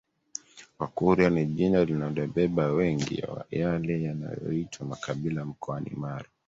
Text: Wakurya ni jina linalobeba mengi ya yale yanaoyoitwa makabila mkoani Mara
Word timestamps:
Wakurya 0.79 1.29
ni 1.29 1.45
jina 1.45 1.85
linalobeba 1.85 2.73
mengi 2.73 3.15
ya 3.15 3.45
yale 3.51 4.03
yanaoyoitwa 4.03 4.87
makabila 4.87 5.45
mkoani 5.45 5.89
Mara 5.95 6.29